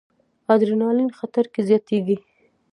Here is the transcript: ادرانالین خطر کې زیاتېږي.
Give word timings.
ادرانالین 0.53 1.09
خطر 1.19 1.45
کې 1.53 1.61
زیاتېږي. 1.69 2.17